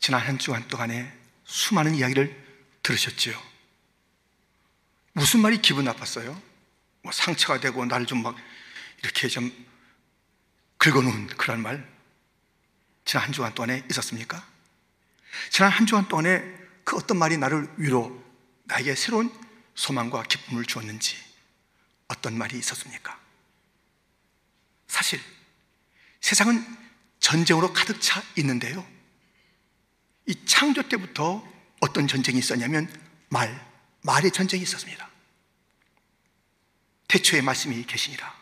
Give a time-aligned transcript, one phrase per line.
[0.00, 1.12] 지난 한 주간 동안에
[1.44, 2.46] 수많은 이야기를
[2.82, 3.40] 들으셨지요.
[5.12, 6.40] 무슨 말이 기분 나빴어요?
[7.02, 8.36] 뭐 상처가 되고 나를 좀막
[9.02, 9.50] 이렇게 좀
[10.78, 11.88] 긁어놓은 그런 말
[13.04, 14.46] 지난 한 주간 동안에 있었습니까?
[15.50, 16.40] 지난 한 주간 동안에
[16.84, 18.24] 그 어떤 말이 나를 위로
[18.64, 19.32] 나에게 새로운
[19.74, 21.16] 소망과 기쁨을 주었는지
[22.08, 23.18] 어떤 말이 있었습니까?
[24.86, 25.20] 사실
[26.20, 26.64] 세상은
[27.20, 28.86] 전쟁으로 가득 차 있는데요.
[30.28, 31.42] 이 창조 때부터
[31.80, 32.86] 어떤 전쟁이 있었냐면
[33.30, 33.66] 말,
[34.02, 35.08] 말의 전쟁이 있었습니다.
[37.08, 38.38] 태초에 말씀이 계시니라.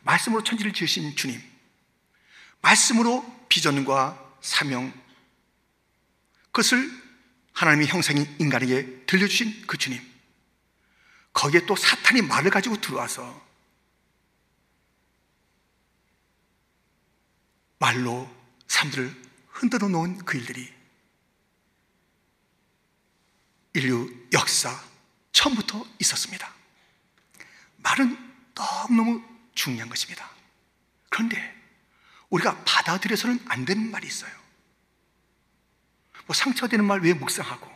[0.00, 1.40] 말씀으로 천지를 지으신 주님.
[2.62, 4.92] 말씀으로 비전과 사명,
[6.46, 6.90] 그것을
[7.52, 10.00] 하나님의 형상인 인간에게 들려주신 그 주님.
[11.34, 13.46] 거기에 또 사탄이 말을 가지고 들어와서
[17.78, 18.30] 말로
[18.68, 19.14] 사람들을
[19.48, 20.81] 흔들어 놓은 그 일들이
[23.74, 24.78] 인류 역사
[25.32, 26.52] 처음부터 있었습니다.
[27.78, 28.16] 말은
[28.54, 29.22] 너무너무
[29.54, 30.30] 중요한 것입니다.
[31.08, 31.60] 그런데
[32.30, 34.32] 우리가 받아들여서는 안 되는 말이 있어요.
[36.26, 37.70] 뭐 상처가 되는 말 왜 묵상하고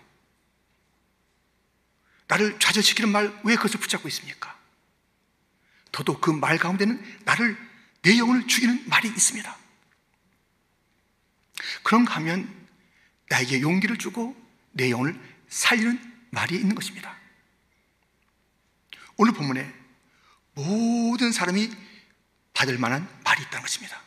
[2.29, 4.57] 나를 좌절시키는 말 왜 그것을 붙잡고 있습니까?
[5.93, 7.57] 더더욱 그 말 가운데는 나를
[8.03, 9.57] 내 영혼을 죽이는 말이 있습니다.
[11.83, 12.69] 그런가 하면
[13.29, 14.37] 나에게 용기를 주고
[14.73, 17.17] 내 영혼을 살리는 말이 있는 것입니다.
[19.17, 19.73] 오늘 본문에
[20.55, 21.71] 모든 사람이
[22.53, 24.01] 받을 만한 말이 있다는 것입니다.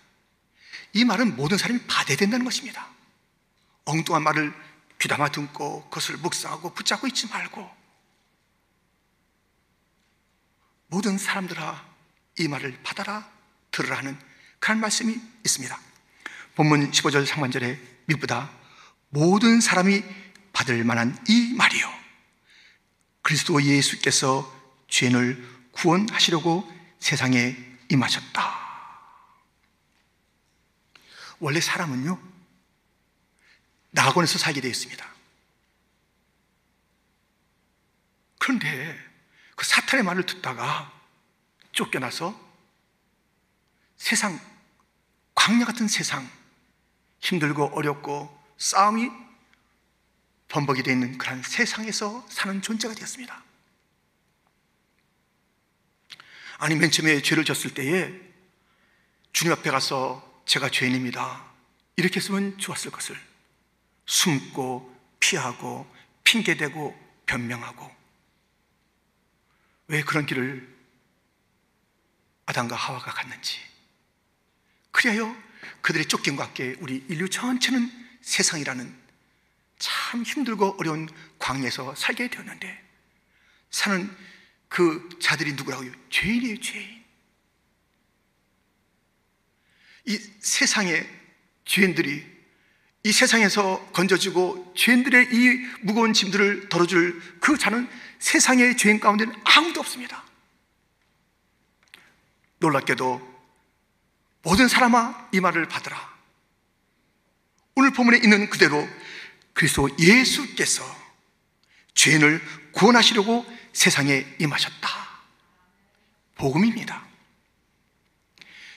[0.94, 2.88] 이 말은 모든 사람이 받아야 된다는 것입니다.
[3.86, 4.54] 엉뚱한 말을
[5.00, 7.70] 귀담아 듣고 그것을 묵상하고 붙잡고 있지 말고
[10.88, 11.88] 모든 사람들아
[12.40, 13.30] 이 말을 받아라
[13.72, 14.20] 들으라 하는
[14.60, 15.80] 그런 말씀이 있습니다.
[16.56, 18.52] 본문 15절 상반절에 미보다
[19.10, 20.04] 모든 사람이
[20.60, 21.90] 받을 만한 이 말이요.
[23.22, 24.46] 그리스도 예수께서
[24.90, 26.70] 죄인을 구원하시려고
[27.00, 27.56] 세상에
[27.88, 28.60] 임하셨다.
[31.39, 32.22] 원래 사람은요,
[33.92, 35.10] 낙원에서 살게 되어 있습니다.
[38.38, 39.00] 그런데
[39.56, 40.92] 그 사탄의 말을 듣다가
[41.72, 42.38] 쫓겨나서
[43.95, 44.38] 세상,
[45.36, 46.30] 광야 같은 세상,
[47.22, 49.29] 힘들고 어렵고 싸움이
[50.49, 53.43] 번복이 되어 있는 그런 세상에서 사는 존재가 되었습니다.
[56.58, 58.14] 아니, 맨 처음에 죄를 졌을 때에
[59.32, 61.45] 주님 앞에 가서 제가 죄인입니다.
[61.95, 63.15] 이렇게 했으면 좋았을 것을
[64.05, 65.89] 숨고 피하고
[66.23, 67.89] 핑계대고 변명하고
[69.88, 70.67] 왜 그런 길을
[72.45, 73.59] 아담과 하와가 갔는지
[74.92, 75.36] 그리하여
[75.82, 79.08] 그들의 쫓김과 함께 우리 인류 전체는 세상이라는
[79.80, 81.10] 참 힘들고 어려운
[81.40, 82.90] 광야에서 살게 되었는데
[83.72, 84.16] 사는
[84.67, 85.92] 그 자들이 누구라고요?
[86.10, 87.04] 죄인이에요, 죄인.
[90.06, 91.08] 이 세상의
[91.66, 92.39] 죄인들이
[93.04, 97.88] 이 세상에서 건져지고 죄인들의 이 무거운 짐들을 덜어줄 그 자는
[98.20, 100.23] 세상의 죄인 가운데는 아무도 없습니다.
[102.58, 103.39] 놀랍게도
[104.42, 106.20] 모든 사람아 이 말을 받으라.
[107.76, 108.88] 오늘 본문에 있는 그대로
[109.59, 110.81] 그리스도 예수께서
[111.93, 114.89] 죄인을 구원하시려고 세상에 임하셨다.
[116.36, 117.05] 복음입니다.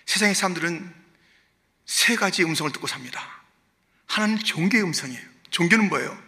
[0.07, 0.93] 세상의 사람들은
[1.87, 3.45] 세 가지 음성을 듣고 삽니다.
[4.07, 5.23] 하나는 종교의 음성이에요.
[5.53, 6.21] 종교는 뭐예요?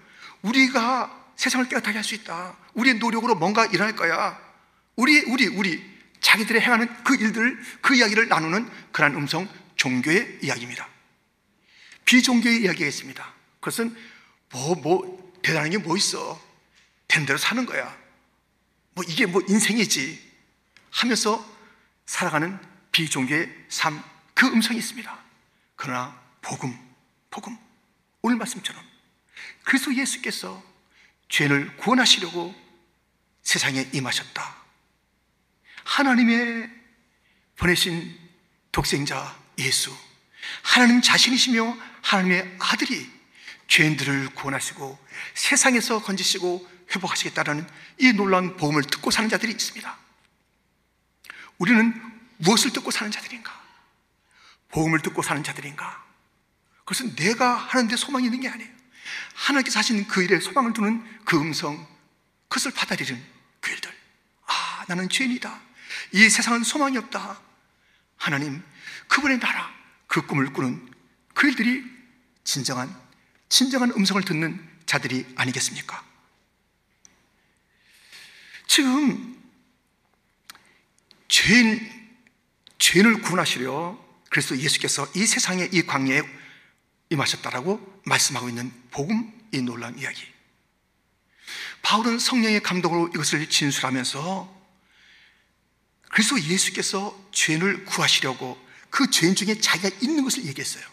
[0.43, 2.57] 우리가 세상을 깨끗하게 할 수 있다.
[2.75, 4.41] 우리의 노력으로 뭔가 일어날 거야.
[4.95, 5.83] 우리, 우리, 우리.
[6.21, 10.89] 자기들이 행하는 그 일들, 그 이야기를 나누는 그러한 음성, 종교의 이야기입니다.
[12.05, 13.35] 비종교의 이야기가 있습니다.
[13.59, 14.14] 그것은
[14.55, 16.41] 뭐, 뭐, 대단한 게 뭐 있어.
[17.09, 17.97] 된 대로 사는 거야.
[18.93, 20.33] 뭐, 이게 뭐 인생이지.
[20.91, 21.45] 하면서
[22.07, 22.57] 살아가는
[22.93, 24.01] 비종교의 삶,
[24.33, 25.19] 그 음성이 있습니다.
[25.75, 26.79] 그러나, 복음,
[27.31, 27.59] 복음.
[28.23, 28.81] 오늘 말씀처럼
[29.65, 30.63] 그리스도 예수께서
[31.29, 32.55] 죄를 구원하시려고
[33.43, 34.57] 세상에 임하셨다.
[35.85, 36.71] 하나님의
[37.57, 38.17] 보내신
[38.71, 39.93] 독생자 예수,
[40.63, 43.11] 하나님 자신이시며 하나님의 아들이
[43.75, 44.97] 죄인들을 구원하시고
[45.35, 47.67] 세상에서 건지시고 회복하시겠다라는
[47.99, 49.99] 이 놀라운 복음을 듣고 사는 자들이 있습니다.
[51.59, 51.93] 우리는
[52.37, 53.53] 무엇을 듣고 사는 자들인가?
[54.69, 56.05] 복음을 듣고 사는 자들인가?
[56.85, 58.71] 그것은 내가 하는데 소망이 있는 게 아니에요.
[59.35, 61.85] 하나님께서 하시는 그 일에 소망을 두는 그 음성,
[62.49, 63.21] 그것을 받아들이는
[63.61, 63.93] 그 일들.
[64.47, 65.61] 아, 나는 죄인이다.
[66.13, 67.41] 이 세상은 소망이 없다.
[68.19, 68.63] 하나님,
[69.09, 69.73] 그분의 나라,
[70.07, 70.93] 그 꿈을 꾸는
[71.35, 71.83] 그 일들이
[72.45, 73.04] 진정한
[73.49, 76.05] 진정한 음성을 듣는 자들이 아니겠습니까?
[78.67, 79.43] 지금
[81.29, 81.81] 죄인,
[82.79, 86.23] 죄인을 구원하시려 그래서 예수께서 이 세상의 이 광야에
[87.11, 90.27] 임하셨다라고 말씀하고 있는 복음 이 놀라운 이야기.
[91.83, 94.65] 바울은 성령의 감동으로 이것을 진술하면서
[96.11, 98.59] 그래서 예수께서 죄인을 구하시려고
[98.91, 100.85] 그 죄인 중에 자기가 있는 것을 얘기했어요.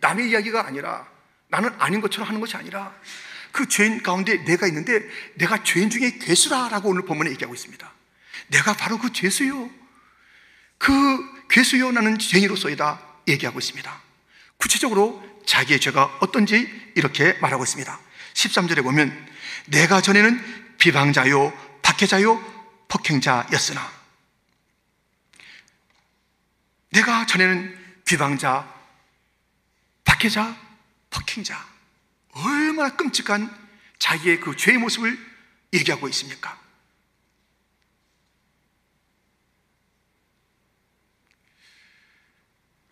[0.00, 1.10] 남의 이야기가 아니라
[1.54, 2.92] 나는 아닌 것처럼 하는 것이 아니라
[3.52, 7.92] 그 죄인 가운데 내가 있는데 내가 죄인 중에 괴수라라고 오늘 본문에 얘기하고 있습니다.
[8.48, 9.70] 내가 바로 그 죄수요.
[10.78, 14.02] 그 괴수요 나는 죄인으로서이다 얘기하고 있습니다.
[14.56, 18.00] 구체적으로 자기의 죄가 어떤지 이렇게 말하고 있습니다.
[18.32, 19.28] 13절에 보면
[19.66, 21.52] 내가 전에는 비방자요,
[21.82, 22.36] 박해자요,
[22.88, 23.92] 폭행자였으나
[26.90, 28.74] 내가 전에는 비방자,
[30.04, 30.63] 박해자,
[31.14, 31.64] 폭행 자
[32.32, 33.48] 얼마나 끔찍한
[33.98, 35.16] 자기의 그 죄의 모습을
[35.72, 36.60] 얘기하고 있습니까?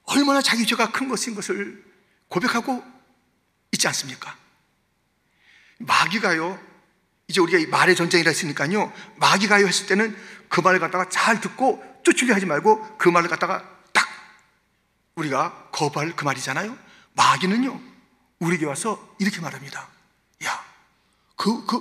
[0.04, 1.84] 얼마나 자기 죄가 큰 것인 것을
[2.28, 2.84] 고백하고
[3.72, 4.36] 있지 않습니까?
[5.78, 6.60] 마귀가요,
[7.26, 10.16] 이제 우리가 말의 전쟁이라 했으니까요, 마귀가요 했을 때는
[10.48, 14.06] 그 말을 갖다가 잘 듣고 쫓으려 하지 말고 그 말을 갖다가 딱
[15.16, 16.76] 우리가 거부할 그 말이잖아요.
[17.14, 17.92] 마귀는요,
[18.43, 19.89] 우리에게 와서 이렇게 말합니다.
[20.44, 20.65] 야,
[21.37, 21.81] 그, 그,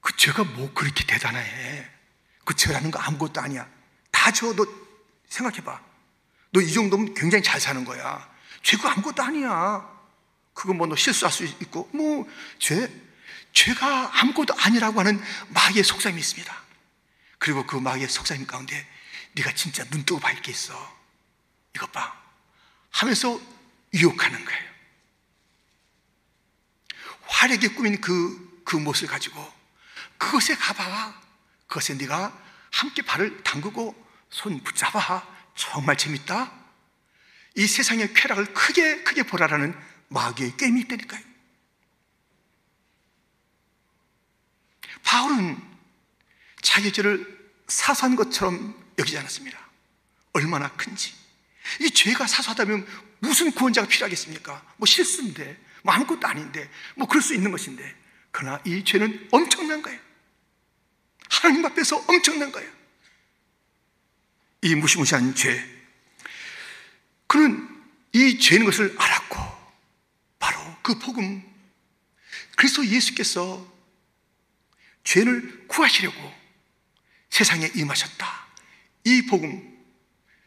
[0.00, 1.88] 그 죄가 뭐 그렇게 대단해.
[2.44, 3.68] 그 죄라는 거 아무것도 아니야.
[4.10, 4.66] 다 저, 너
[5.28, 5.80] 생각해봐.
[6.52, 8.28] 너 이 정도면 굉장히 잘 사는 거야.
[8.62, 9.88] 죄가 아무것도 아니야.
[10.54, 12.26] 그거 뭐 너 실수할 수 있고, 뭐,
[12.58, 12.90] 죄,
[13.52, 16.54] 죄가 아무것도 아니라고 하는 마귀의 속삭임이 있습니다.
[17.38, 18.86] 그리고 그 마귀의 속삭임 가운데
[19.32, 20.74] 네가 진짜 눈 뜨고 봐 있겠어.
[21.76, 22.18] 이것 봐.
[22.90, 23.38] 하면서
[23.94, 24.69] 유혹하는 거예요.
[27.30, 29.50] 화려하게 꾸민 그, 그 모습을 가지고
[30.18, 31.18] 그것에 가봐.
[31.66, 32.36] 그것에 네가
[32.70, 33.94] 함께 발을 담그고
[34.28, 35.26] 손 붙잡아.
[35.54, 36.52] 정말 재밌다.
[37.56, 39.78] 이 세상의 쾌락을 크게 크게 보라라는
[40.08, 41.22] 마귀의 게임이 있다니까요.
[45.02, 45.60] 바울은
[46.62, 49.58] 자기 죄를 사소한 것처럼 여기지 않았습니다.
[50.32, 51.14] 얼마나 큰지.
[51.80, 52.86] 이 죄가 사소하다면
[53.20, 54.62] 무슨 구원자가 필요하겠습니까?
[54.76, 57.96] 뭐 실수인데, 뭐 아무것도 아닌데, 뭐 그럴 수 있는 것인데.
[58.30, 59.98] 그러나 이 죄는 엄청난 거예요.
[61.28, 62.70] 하나님 앞에서 엄청난 거예요.
[64.62, 65.64] 이 무시무시한 죄.
[67.26, 67.68] 그는
[68.12, 69.38] 이 죄인 것을 알았고,
[70.38, 71.42] 바로 그 복음,
[72.56, 73.66] 그래서 예수께서
[75.04, 76.34] 죄를 구하시려고
[77.30, 78.46] 세상에 임하셨다.
[79.04, 79.78] 이 복음,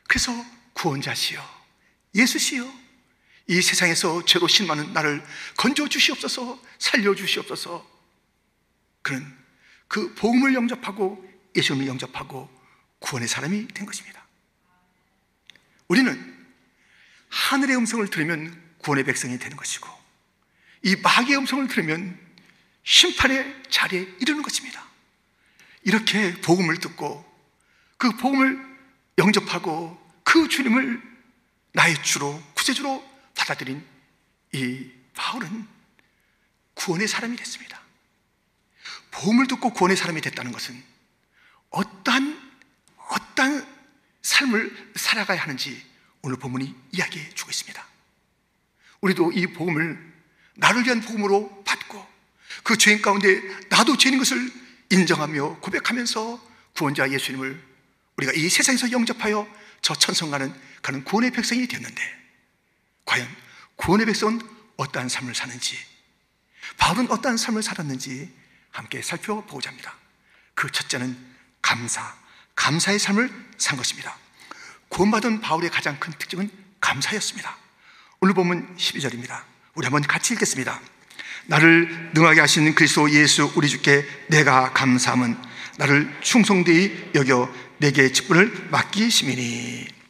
[0.08, 0.32] 그래서
[0.74, 1.42] 구원자시여,
[2.14, 2.83] 예수시여,
[3.48, 5.24] 이 세상에서 죄로 신많은 나를
[5.58, 7.86] 건져 주시옵소서, 살려 주시옵소서.
[9.02, 9.26] 그는
[9.88, 11.24] 그 복음을 영접하고
[11.56, 12.50] 예수님을 영접하고
[13.00, 14.26] 구원의 사람이 된 것입니다.
[15.88, 16.34] 우리는
[17.30, 19.90] 하늘의 음성을 들으면 구원의 백성이 되는 것이고
[20.84, 22.20] 이 마귀의 음성을 들으면
[22.84, 24.84] 심판의 자리에 이르는 것입니다.
[25.84, 27.24] 이렇게 복음을 듣고
[27.98, 28.60] 그 복음을
[29.18, 31.02] 영접하고 그 주님을
[31.74, 33.13] 나의 주로 구세주로
[33.44, 33.86] 받아들인
[34.54, 35.68] 이 바울은
[36.76, 37.82] 구원의 사람이 됐습니다.
[39.12, 40.82] 복음을 듣고 구원의 사람이 됐다는 것은
[41.70, 42.54] 어떠한
[43.10, 43.68] 어떠한
[44.22, 45.84] 삶을 살아가야 하는지
[46.22, 47.86] 오늘 본문이 이야기해 주고 있습니다.
[49.02, 50.14] 우리도 이 복음을
[50.56, 52.08] 나를 위한 복음으로 받고
[52.64, 54.52] 그 죄인 가운데 나도 죄인 것을
[54.90, 57.62] 인정하며 고백하면서 구원자 예수님을
[58.18, 59.46] 우리가 이 세상에서 영접하여
[59.82, 62.23] 저 천성 가는 가는 구원의 백성이 되었는데
[63.06, 63.28] 과연
[63.76, 64.42] 구원의 백성은
[64.78, 65.78] 어떠한 삶을 사는지
[66.78, 68.32] 바울은 어떠한 삶을 살았는지
[68.72, 69.96] 함께 살펴보고자 합니다.
[70.56, 71.18] 그 첫째는
[71.62, 72.16] 감사,
[72.56, 74.18] 감사의 삶을 산 것입니다.
[74.90, 77.58] 구원받은 바울의 가장 큰 특징은 감사였습니다.
[78.20, 79.44] 오늘 보면 12절입니다.
[79.76, 80.80] 우리 한번 같이 읽겠습니다.
[81.46, 85.38] 나를 능하게 하시는 그리스도 예수 우리 주께 내가 감사함은
[85.78, 90.03] 나를 충성되이 여겨 내게 직분을 맡기심이니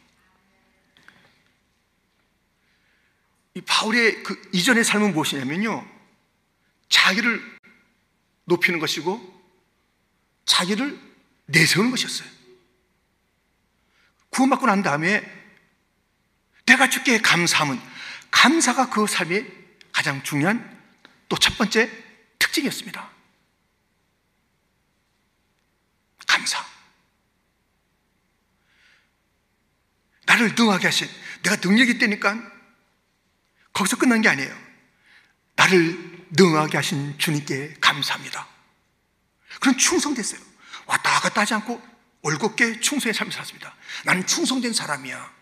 [3.54, 5.86] 이 바울의 그 이전의 삶은 무엇이냐면요
[6.88, 7.58] 자기를
[8.44, 9.42] 높이는 것이고
[10.44, 10.98] 자기를
[11.46, 12.28] 내세우는 것이었어요
[14.30, 15.22] 구원받고 난 다음에
[16.66, 17.80] 내가 주께 감사함은
[18.30, 19.50] 감사가 그 삶의
[19.92, 20.74] 가장 중요한
[21.28, 21.90] 또 첫 번째
[22.38, 23.10] 특징이었습니다.
[26.26, 26.64] 감사.
[30.26, 31.08] 나를 능하게 하신,
[31.42, 32.53] 내가 능력이 있다니까
[33.74, 34.56] 거기서 끝난 게 아니에요.
[35.56, 38.48] 나를 능하게 하신 주님께 감사합니다.
[39.60, 40.40] 그런 충성됐어요.
[40.86, 41.80] 왔다 갔다 하지 않고
[42.22, 43.74] 올곧게 충성의 삶을 살았습니다.
[44.04, 45.32] 나는 충성된 사람이야.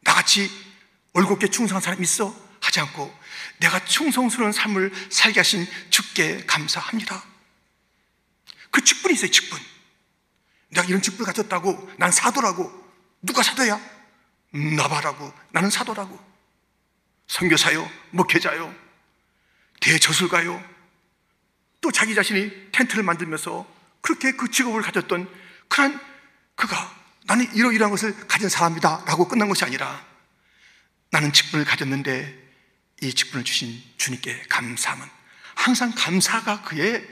[0.00, 0.50] 나같이
[1.12, 2.34] 올곧게 충성한 사람 있어?
[2.60, 3.14] 하지 않고
[3.58, 7.22] 내가 충성스러운 삶을 살게 하신 주께 감사합니다.
[8.70, 9.60] 그 직분이 있어요, 직분.
[10.70, 12.72] 내가 이런 직분을 가졌다고 난 사도라고
[13.22, 13.80] 누가 사도야?
[14.50, 16.33] 나바라고 나는 사도라고
[17.26, 17.90] 선교사요?
[18.10, 18.74] 목회자요?
[19.80, 20.62] 대저술가요?
[21.80, 23.66] 또 자기 자신이 텐트를 만들면서
[24.00, 25.28] 그렇게 그 직업을 가졌던
[25.68, 26.00] 그런
[26.54, 30.04] 그가 나는 이러이러한 것을 가진 사람이다 라고 끝난 것이 아니라
[31.10, 32.42] 나는 직분을 가졌는데
[33.02, 35.06] 이 직분을 주신 주님께 감사함은
[35.54, 37.06] 항상 감사가 그의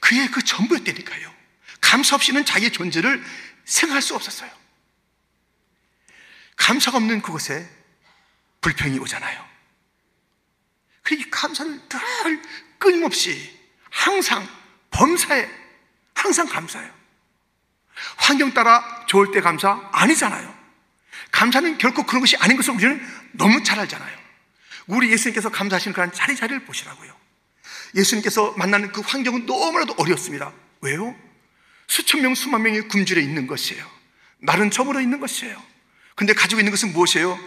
[0.00, 1.32] 그의 그 전부였다니까요.
[1.80, 3.22] 감사 없이는 자기의 존재를
[3.64, 4.50] 생각할 수 없었어요.
[6.56, 7.68] 감사가 없는 그곳에
[8.60, 9.48] 불평이 오잖아요.
[11.02, 12.42] 그이 감사를 늘
[12.78, 13.58] 끊임없이
[13.90, 14.46] 항상
[14.90, 15.48] 범사에
[16.14, 16.92] 항상 감사해요.
[18.16, 20.58] 환경 따라 좋을 때 감사 아니잖아요.
[21.32, 23.00] 감사는 결코 그런 것이 아닌 것을 우리는
[23.32, 24.18] 너무 잘 알잖아요.
[24.86, 27.14] 우리 예수님께서 감사하시는 그런 자리자리를 보시라고요.
[27.94, 30.52] 예수님께서 만나는 그 환경은 너무나도 어렵습니다.
[30.80, 31.14] 왜요?
[31.86, 33.88] 수천 명, 수만 명이 굶주려 있는 것이에요.
[34.38, 35.60] 날은 저물어 있는 것이에요.
[36.14, 37.38] 근데 가지고 있는 것은 무엇이에요?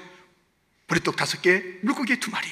[0.93, 2.47] 보리떡 다섯 개, 물고기 두 마리.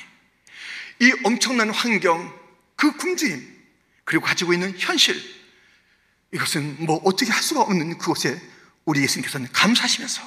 [0.99, 2.33] 이 엄청난 환경,
[2.75, 3.61] 그 굶주림,
[4.03, 5.15] 그리고 가지고 있는 현실,
[6.33, 8.41] 이것은 뭐 어떻게 할 수가 없는 그곳에
[8.85, 10.23] 우리 예수님께서는 감사하시면서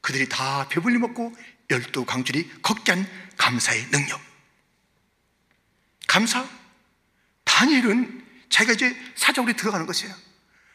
[0.00, 1.34] 그들이 다 배불리 먹고
[1.70, 4.20] 열두 강줄이 걷게 한 감사의 능력.
[6.08, 6.48] 감사?
[7.44, 10.14] 다니엘은 자기가 이제 사자굴에 들어가는 것이에요.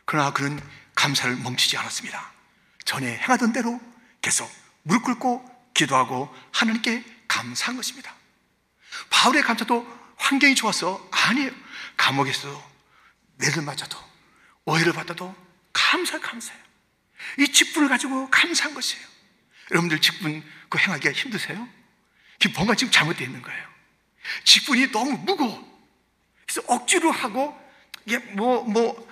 [0.05, 0.59] 그러나 그는
[0.95, 2.31] 감사를 멈추지 않았습니다.
[2.85, 3.79] 전에 행하던 대로
[4.21, 4.49] 계속
[4.83, 8.13] 무릎 꿇고 기도하고 하나님께 감사한 것입니다.
[9.09, 9.85] 바울의 감사도
[10.17, 11.51] 환경이 좋아서 아니에요.
[11.95, 12.63] 감옥에서도
[13.37, 13.97] 매를 맞아도
[14.65, 15.35] 오해를 받아도
[15.71, 16.63] 감사 감사해요.
[17.39, 19.05] 이 직분을 가지고 감사한 것이에요.
[19.71, 21.67] 여러분들 직분 그 행하기가 힘드세요?
[22.55, 23.67] 뭔가 지금 잘못되어 있는 거예요.
[24.43, 25.77] 직분이 너무 무거워.
[26.45, 27.57] 그래서 억지로 하고
[28.05, 29.07] 이게 뭐, 뭐,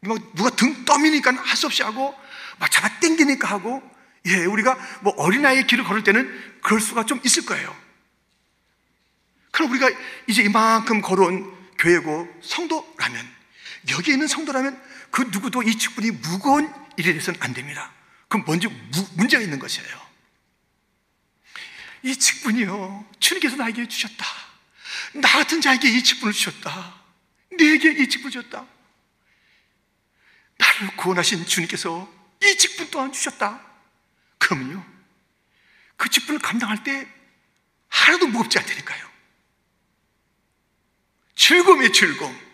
[0.00, 2.14] 뭐 누가 등 떠미니까 할 수 없이 하고
[2.58, 3.82] 막 잡아 당기니까 하고
[4.26, 7.76] 예, 우리가 뭐 어린아이의 길을 걸을 때는 그럴 수가 좀 있을 거예요.
[9.50, 9.90] 그럼 우리가
[10.26, 13.34] 이제 이만큼 걸어온 교회고 성도라면,
[13.90, 17.92] 여기 있는 성도라면 그 누구도 이 직분이 무거운 일에 대해서는 안 됩니다.
[18.28, 20.04] 그럼 먼저 무, 문제가 있는 것이에요.
[22.02, 23.06] 이 직분이요.
[23.20, 24.24] 주님께서 나에게 주셨다.
[25.14, 26.94] 나 같은 자에게 이 직분을 주셨다.
[27.56, 28.66] 내게 이 직분을 주셨다.
[30.58, 32.10] 나를 구원하신 주님께서
[32.42, 33.73] 이 직분 또한 주셨다.
[34.38, 34.84] 그러면요,
[35.96, 37.08] 그 직분을 감당할 때
[37.88, 39.08] 하나도 무겁지 않다니까요.
[41.36, 42.44] 즐거움의 즐거움.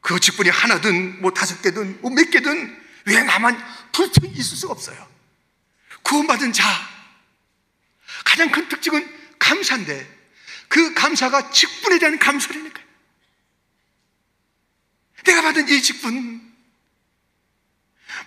[0.00, 3.56] 그 직분이 하나든 뭐 다섯 개든 뭐 몇 개든 왜 나만
[3.92, 5.08] 불평이 있을 수가 없어요.
[6.02, 6.64] 구원받은 자
[8.24, 10.16] 가장 큰 특징은 감사인데
[10.68, 12.86] 그 감사가 직분에 대한 감사라니까요.
[15.24, 16.55] 내가 받은 이 직분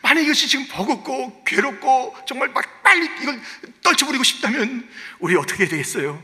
[0.01, 3.39] 만약 이것이 지금 버겁고 괴롭고 정말 막 빨리 이걸
[3.83, 4.89] 떨쳐버리고 싶다면
[5.19, 6.21] 우리 어떻게 되겠어요?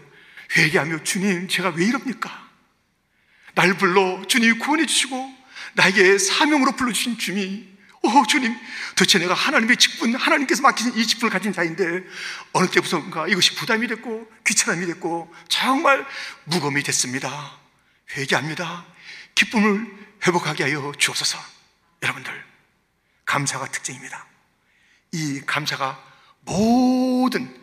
[0.55, 2.45] 회개하며 주님 제가 왜 이럽니까?
[3.53, 5.33] 날 불러 주님이 구원해 주시고
[5.73, 8.55] 나에게 사명으로 불러주신 주님이 오 주님
[8.89, 12.03] 도대체 내가 하나님의 직분 하나님께서 맡기신 이 직분을 가진 자인데
[12.53, 16.05] 어느 때부터인가 이것이 부담이 됐고 귀찮음이 됐고 정말
[16.43, 17.57] 무거움이 됐습니다
[18.15, 18.85] 회개합니다
[19.33, 19.91] 기쁨을
[20.25, 21.39] 회복하게 하여 주옵소서
[22.03, 22.44] 여러분들
[23.25, 24.25] 감사가 특징입니다.
[25.11, 26.01] 이 감사가
[26.41, 27.53] 모든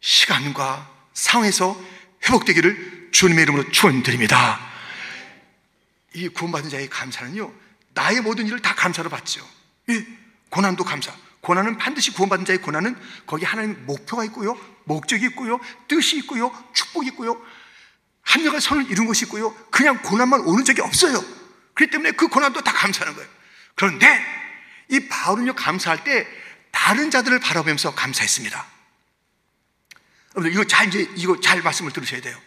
[0.00, 1.78] 시간과 상황에서
[2.24, 4.60] 회복되기를 주님의 이름으로 축원드립니다.
[6.14, 7.52] 이 구원받은 자의 감사는요,
[7.94, 9.46] 나의 모든 일을 다 감사로 받죠.
[9.90, 10.06] 예,
[10.48, 11.14] 고난도 감사.
[11.40, 12.96] 고난은 반드시 구원받은 자의 고난은
[13.26, 15.58] 거기 하나님 목표가 있고요, 목적이 있고요,
[15.88, 17.40] 뜻이 있고요, 축복이 있고요,
[18.22, 21.22] 한여가 선을 이룬 것이 있고요, 그냥 고난만 오는 적이 없어요.
[21.74, 23.28] 그렇기 때문에 그 고난도 다 감사하는 거예요.
[23.74, 24.39] 그런데
[24.90, 26.26] 이 바울은요, 감사할 때
[26.70, 28.66] 다른 자들을 바라보면서 감사했습니다.
[30.36, 32.38] 여러분들, 이거 잘, 이제, 이거 잘 말씀을 들으셔야 돼요.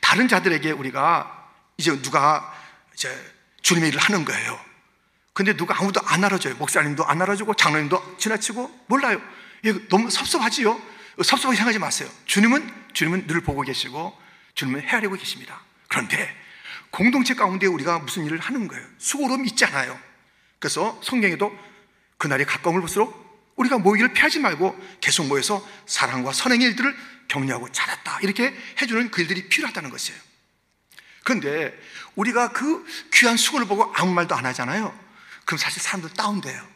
[0.00, 2.54] 다른 자들에게 우리가 이제 누가
[2.92, 3.08] 이제
[3.62, 4.60] 주님의 일을 하는 거예요.
[5.32, 6.54] 근데 누가 아무도 안 알아줘요.
[6.56, 9.20] 목사님도 안 알아주고 장로님도 지나치고 몰라요.
[9.88, 10.80] 너무 섭섭하지요?
[11.16, 12.08] 섭섭하게 생각하지 마세요.
[12.26, 14.16] 주님은, 주님은 늘 보고 계시고
[14.54, 15.60] 주님은 헤아리고 계십니다.
[15.88, 16.36] 그런데
[16.90, 18.86] 공동체 가운데 우리가 무슨 일을 하는 거예요.
[18.98, 19.98] 수고로움 있잖아요.
[20.64, 21.54] 그래서 성경에도
[22.16, 26.96] 그날이 가까움을 볼수록 우리가 모이기를 피하지 말고 계속 모여서 사랑과 선행의 일들을
[27.28, 28.20] 격려하고 잘했다.
[28.22, 30.18] 이렇게 해주는 글들이 필요하다는 것이에요.
[31.22, 31.78] 그런데
[32.14, 34.98] 우리가 그 귀한 수고를 보고 아무 말도 안 하잖아요.
[35.44, 36.66] 그럼 사실 사람들 다운돼요.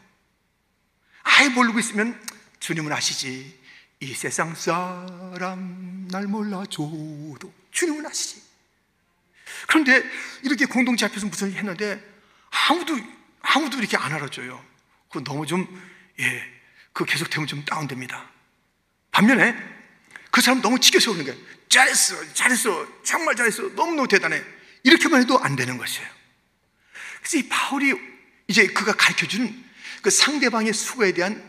[1.23, 2.23] 아예 모르고 있으면
[2.61, 3.59] 주님은 아시지.
[4.01, 8.43] 이 세상 사람 날 몰라줘도 주님은 아시지.
[9.67, 10.05] 그런데
[10.43, 12.05] 이렇게 공동체 앞에서 무슨 했는데
[12.51, 12.99] 아무도
[13.49, 14.63] 아무도 이렇게 안 알아줘요.
[15.11, 15.67] 그 너무 좀
[16.21, 16.61] 예,
[16.93, 18.29] 그 계속되면 좀 다운됩니다.
[19.11, 19.57] 반면에
[20.31, 21.49] 그 사람 너무 지겨서 그러는 거예요.
[21.69, 24.43] 잘했어, 잘했어, 정말 잘했어, 너무너무 대단해.
[24.83, 26.09] 이렇게만 해도 안 되는 것이에요.
[27.21, 27.95] 그래서 이 바울이
[28.47, 29.65] 이제 그가 가르쳐 주는
[30.03, 31.43] 그 상대방의 수고에 대한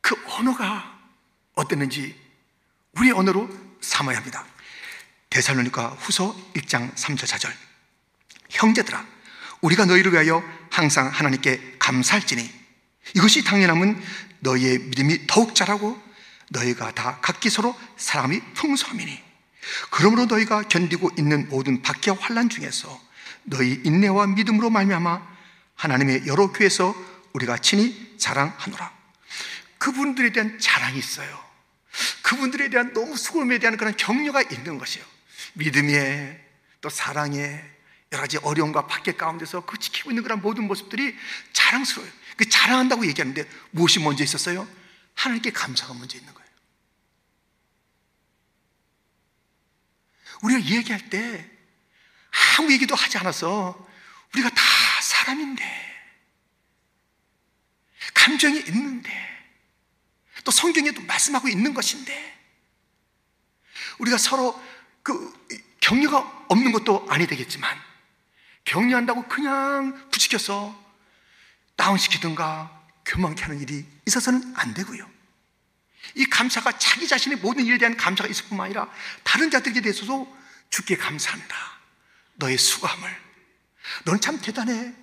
[0.00, 0.98] 그 언어가
[1.54, 2.18] 어땠는지
[2.92, 3.48] 우리 언어로
[3.80, 4.46] 삼아야 합니다.
[5.30, 7.52] 데살로니가 후서 1장 3절 4절
[8.50, 9.06] 형제들아
[9.60, 10.42] 우리가 너희를 위하여
[10.78, 12.48] 항상 하나님께 감사할지니.
[13.16, 14.00] 이것이 당연함은
[14.38, 16.00] 너희의 믿음이 더욱 자라고
[16.50, 19.20] 너희가 다 각기 서로 사람이 풍성함이니.
[19.90, 23.00] 그러므로 너희가 견디고 있는 모든 박해와 환란 중에서
[23.42, 25.20] 너희 인내와 믿음으로 말미암아
[25.74, 26.94] 하나님의 여러 교회에서
[27.32, 28.92] 우리가 친히 자랑하노라.
[29.78, 31.44] 그분들에 대한 자랑이 있어요.
[32.22, 35.04] 그분들에 대한 너무 수고에 대한 그런 격려가 있는 것이에요.
[35.54, 36.40] 믿음에
[36.80, 37.77] 또 사랑에
[38.12, 41.14] 여러 가지 어려움과 박해 가운데서 그 지키고 있는 그런 모든 모습들이
[41.52, 42.10] 자랑스러워요.
[42.36, 44.66] 그 자랑한다고 얘기하는데 무엇이 먼저 있었어요?
[45.14, 46.48] 하나님께 감사가 먼저 있는 거예요.
[50.42, 51.50] 우리가 얘기할 때
[52.58, 53.86] 아무 얘기도 하지 않아서
[54.34, 54.62] 우리가 다
[55.02, 55.64] 사람인데
[58.14, 59.10] 감정이 있는데
[60.44, 62.38] 또 성경에도 말씀하고 있는 것인데
[63.98, 64.58] 우리가 서로
[65.02, 65.32] 그
[65.80, 67.87] 격려가 없는 것도 아니 되겠지만
[68.68, 70.78] 격려한다고 그냥 부추겨서
[71.76, 75.08] 다운시키든가 교만케 하는 일이 있어서는 안 되고요.
[76.14, 78.90] 이 감사가 자기 자신의 모든 일에 대한 감사가 있을 뿐만 아니라
[79.24, 80.36] 다른 자들에게 대해서도
[80.68, 81.56] 주께 감사한다.
[82.34, 83.16] 너의 수고함을.
[84.04, 84.94] 너는 참 대단해.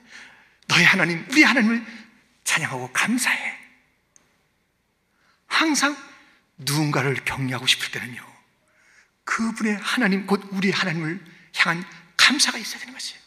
[0.67, 1.85] 너의 하나님, 우리 하나님을
[2.43, 3.59] 찬양하고 감사해.
[5.47, 5.97] 항상
[6.57, 8.23] 누군가를 격려하고 싶을 때는요.
[9.23, 11.23] 그분의 하나님, 곧 우리 하나님을
[11.55, 11.83] 향한
[12.15, 13.24] 감사가 있어야 되는 것이에요.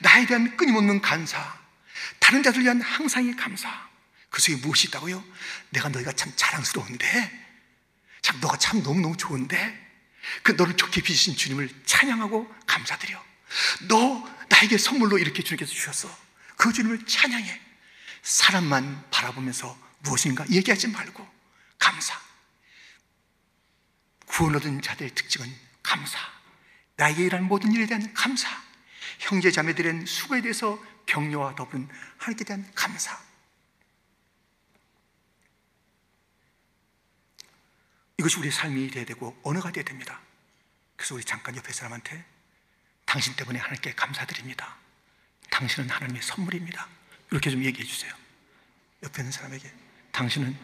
[0.00, 1.58] 나에 대한 끊임없는 감사,
[2.18, 3.90] 다른 자들 위한 항상의 감사.
[4.30, 5.22] 그 속에 무엇이 있다고요?
[5.70, 7.46] 내가 너희가 참 자랑스러운데,
[8.22, 9.82] 참 너가 참 너무너무 좋은데,
[10.42, 13.22] 그 너를 좋게 빚으신 주님을 찬양하고 감사드려.
[13.88, 16.16] 너 나에게 선물로 이렇게 주님께서 주셨어.
[16.56, 17.60] 그 주님을 찬양해.
[18.22, 21.28] 사람만 바라보면서 무엇인가 얘기하지 말고
[21.78, 22.18] 감사.
[24.26, 26.18] 구원 얻은 자들의 특징은 감사.
[26.96, 28.48] 나에게 일하는 모든 일에 대한 감사.
[29.18, 33.18] 형제 자매들의 수고에 대해서 격려와 더불은 하나님께 대한 감사.
[38.18, 40.20] 이것이 우리의 삶이 되어야 되고 언어가 되어야 됩니다.
[40.96, 42.24] 그래서 우리 잠깐 옆에 사람한테
[43.04, 44.76] 당신 때문에 하나님께 감사드립니다.
[45.50, 46.88] 당신은 하나님의 선물입니다.
[47.30, 48.12] 이렇게 좀 얘기해 주세요.
[49.02, 49.72] 옆에 있는 사람에게
[50.12, 50.56] 당신은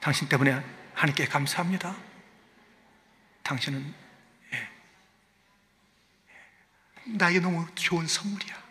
[0.00, 0.52] 당신 때문에
[0.94, 1.96] 하나님께 감사합니다.
[3.42, 3.94] 당신은
[4.52, 4.68] 예.
[7.16, 8.68] 나에게 너무 좋은 선물이야.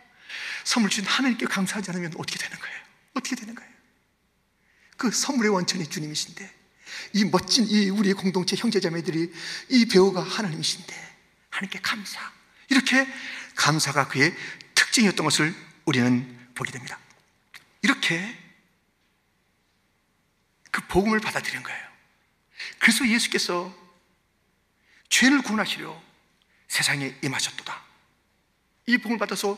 [0.64, 2.78] 선물 주신 하나님께 감사하지 않으면 어떻게 되는 거예요?
[3.14, 3.70] 어떻게 되는 거예요?
[4.96, 6.54] 그 선물의 원천이 주님이신데
[7.14, 9.32] 이 멋진 이 우리의 공동체 형제자매들이
[9.70, 11.16] 이 배우가 하나님이신데
[11.50, 12.32] 하나님께 감사
[12.68, 13.06] 이렇게
[13.54, 14.34] 감사가 그의
[14.74, 16.98] 특징이었던 것을 우리는 보게 됩니다.
[17.82, 18.36] 이렇게
[20.70, 21.88] 그 복음을 받아들인 거예요.
[22.78, 23.74] 그래서 예수께서
[25.08, 26.02] 죄를 구원하시려
[26.68, 27.87] 세상에 임하셨도다.
[28.88, 29.56] 이 복을 받아서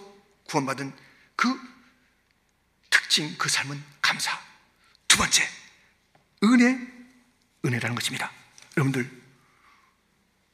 [0.49, 0.93] 구원받은
[1.37, 1.49] 그
[2.91, 4.37] 특징, 그 삶은 감사.
[5.07, 5.49] 두 번째,
[6.43, 6.77] 은혜,
[7.65, 8.33] 은혜라는 것입니다.
[8.77, 9.09] 여러분들,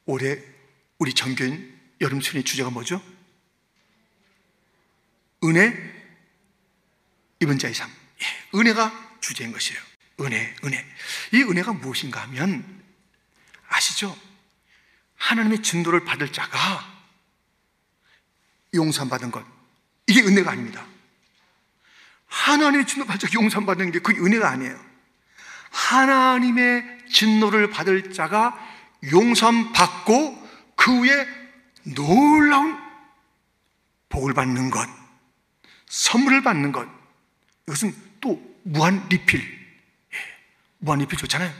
[0.05, 0.39] 올해
[0.99, 3.01] 우리 정교인 여름 순위 주제가 뭐죠?
[5.43, 5.75] 은혜,
[7.39, 7.89] 입은 자의 삶.
[7.89, 9.81] 예, 은혜가 주제인 것이에요.
[10.21, 10.85] 은혜, 은혜.
[11.33, 12.83] 이 은혜가 무엇인가 하면
[13.69, 14.15] 아시죠?
[15.15, 16.96] 하나님의 진도를 받을 자가
[18.77, 19.45] 용서받은 것.
[20.07, 20.85] 이게 은혜가 아닙니다.
[22.27, 24.79] 하나님의 진노 자가 용서받는 게 그게 은혜가 아니에요.
[25.69, 28.57] 하나님의 진노를 받을 자가
[29.11, 31.27] 용서받고 그 위에
[31.95, 32.77] 놀라운
[34.09, 34.87] 복을 받는 것,
[35.87, 36.87] 선물을 받는 것.
[37.67, 39.39] 이것은 또 무한 리필.
[39.41, 40.17] 예,
[40.79, 41.53] 무한 리필 좋잖아요.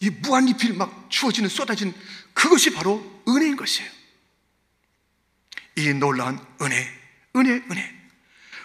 [0.00, 1.94] 이 무한 리필 막 주어지는 쏟아지는
[2.34, 3.90] 그것이 바로 은혜인 것이에요.
[5.76, 6.88] 이 놀라운 은혜,
[7.36, 8.02] 은혜, 은혜.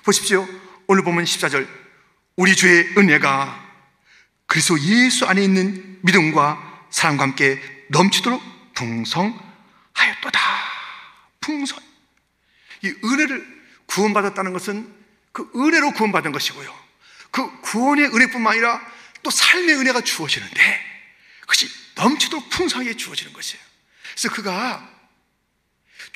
[0.03, 0.47] 보십시오.
[0.87, 1.67] 오늘 보면 14절.
[2.35, 3.67] 우리 주의 은혜가
[4.45, 8.41] 그래서 예수 안에 있는 믿음과 사랑과 함께 넘치도록
[8.73, 10.39] 풍성하였도다.
[11.41, 11.79] 풍성.
[12.83, 14.95] 이 은혜를 구원받았다는 것은
[15.31, 16.87] 그 은혜로 구원받은 것이고요.
[17.31, 18.81] 그 구원의 은혜뿐만 아니라
[19.23, 20.85] 또 삶의 은혜가 주어지는데
[21.41, 23.63] 그것이 넘치도록 풍성하게 주어지는 것이에요.
[24.11, 24.96] 그래서 그가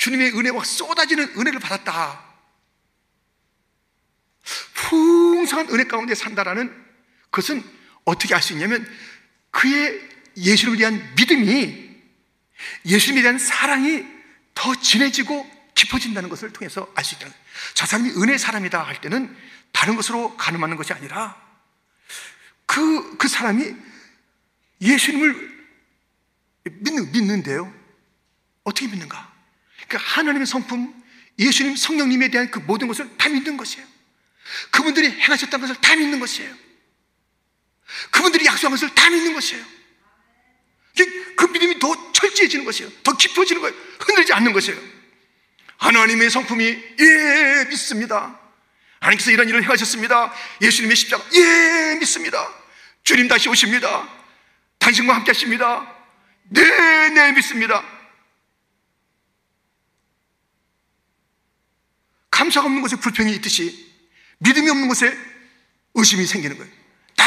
[0.02, 2.26] 주님의 은혜와 쏟아지는 은혜를 받았다.
[4.74, 6.76] 풍성한 은혜 가운데 산다라는
[7.30, 7.64] 것은
[8.04, 8.84] 어떻게 알 수 있냐면
[9.52, 10.02] 그의
[10.38, 11.92] 예수님에 대한 믿음이
[12.84, 14.04] 예수님에 대한 사랑이
[14.56, 17.32] 더 진해지고 깊어진다는 것을 통해서 알 수 있다는.
[17.76, 19.38] 저 사람이 은혜 사람이다 할 때는
[19.72, 21.40] 다른 것으로 가늠하는 것이 아니라
[22.66, 23.76] 그, 그 사람이
[24.82, 25.68] 예수님을
[26.64, 27.72] 믿는, 믿는데요.
[28.64, 29.31] 어떻게 믿는가?
[29.92, 30.94] 그 하나님의 성품,
[31.38, 33.86] 예수님, 성령님에 대한 그 모든 것을 다 믿는 것이에요.
[34.72, 36.56] 그분들이 행하셨다는 것을 다 믿는 것이에요.
[38.10, 39.66] 그분들이 약속한 것을 다 믿는 것이에요.
[41.36, 42.90] 그 믿음이 더 철저해지는 것이에요.
[43.04, 43.76] 더 깊어지는 거예요.
[44.00, 44.80] 흔들지 않는 것이에요.
[45.76, 48.40] 하나님의 성품이 예 믿습니다.
[49.00, 50.34] 하나님께서 이런 일을 행하셨습니다.
[50.62, 52.48] 예수님의 십자가 예 믿습니다.
[53.04, 54.08] 주님 다시 오십니다.
[54.80, 55.96] 당신과 함께 하십니다.
[56.44, 58.01] 네, 네 믿습니다.
[62.42, 63.94] 감사가 없는 곳에 불평이 있듯이
[64.40, 65.16] 믿음이 없는 곳에
[65.94, 66.72] 의심이 생기는 거예요.
[67.16, 67.26] 다.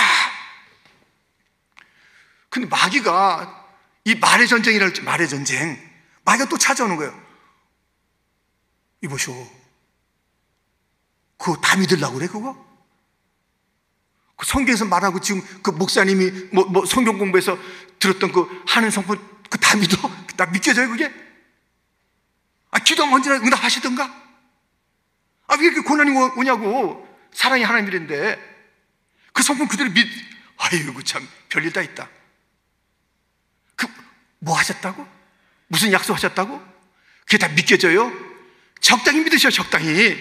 [2.48, 3.64] 근데 마귀가
[4.06, 5.78] 이 말의 전쟁이라 할지 말의 전쟁.
[6.24, 7.16] 마귀가 또 찾아오는 거예요.
[9.02, 9.32] 이보쇼.
[11.38, 12.56] 그거 다 믿으려고 그래, 그거?
[14.36, 17.56] 그 성경에서 말하고 지금 그 목사님이 뭐, 뭐 성경 공부해서
[18.00, 19.16] 들었던 그 하는 성품
[19.48, 19.96] 그다 믿어?
[20.36, 21.12] 다 믿겨져요, 그게?
[22.72, 24.23] 아, 기도하면 언제나 응답하시던가?
[25.54, 27.08] 아, 왜 이렇게 고난이 오냐고.
[27.32, 28.54] 사랑이 하나님이랬는데.
[29.32, 30.06] 그 성품 그대로 믿,
[30.56, 32.08] 아이고, 참, 별일 다 있다.
[33.76, 33.86] 그,
[34.40, 35.06] 뭐 하셨다고?
[35.68, 36.60] 무슨 약속 하셨다고?
[37.24, 38.12] 그게 다 믿겨져요?
[38.80, 40.16] 적당히 믿으셔, 적당히.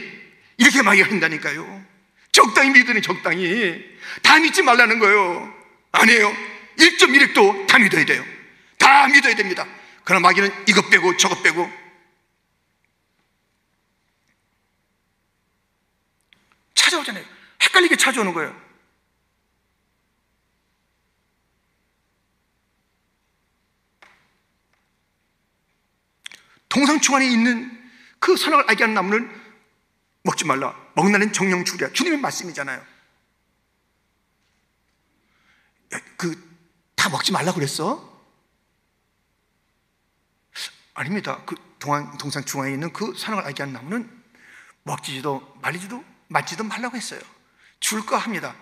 [0.57, 1.85] 이렇게 막 한다니까요.
[2.31, 3.83] 적당히 믿으니 적당히.
[4.21, 5.53] 다 믿지 말라는 거예요.
[5.91, 6.31] 아니에요.
[6.77, 8.23] 1.1핵도 다 믿어야 돼요.
[8.77, 9.65] 다 믿어야 됩니다.
[10.03, 11.82] 그러나 마귀는 이것 빼고 저것 빼고.
[16.93, 17.25] 찾아오잖아요.
[17.61, 18.61] 헷갈리게 찾아오는 거예요.
[26.69, 29.29] 동상충 안에 있는 그 선악을 알게 하는 나무는
[30.23, 30.75] 먹지 말라.
[30.95, 31.91] 먹나는 정령 죽이라.
[31.91, 32.83] 주님의 말씀이잖아요.
[36.17, 36.35] 그,
[36.95, 38.11] 다 먹지 말라 그랬어?
[40.95, 41.43] 아닙니다.
[41.45, 44.23] 그 동안, 동상 중앙에 있는 그 선악을 알게 하는 나무는
[44.83, 47.19] 먹지도 말리지도 맞지도 말라고 했어요.
[47.79, 48.55] 줄까 합니다.